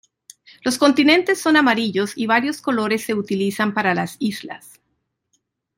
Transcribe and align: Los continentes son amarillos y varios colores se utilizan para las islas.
Los 0.63 0.79
continentes 0.79 1.39
son 1.39 1.57
amarillos 1.57 2.13
y 2.15 2.25
varios 2.25 2.59
colores 2.59 3.03
se 3.05 3.13
utilizan 3.13 3.75
para 3.75 3.93
las 3.93 4.15
islas. 4.17 4.81